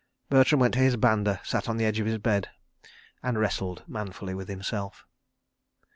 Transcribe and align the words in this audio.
Bertram 0.31 0.59
went 0.59 0.73
to 0.73 0.79
his 0.79 0.95
banda, 0.97 1.39
sat 1.43 1.69
on 1.69 1.77
the 1.77 1.85
edge 1.85 1.99
of 1.99 2.07
his 2.07 2.17
bed, 2.17 2.49
and 3.21 3.37
wrestled 3.37 3.83
manfully 3.87 4.33
with 4.33 4.47
himself. 4.49 5.05